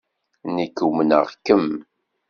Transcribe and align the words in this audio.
Nekk 0.55 0.77
umneɣ-kem. 0.87 1.67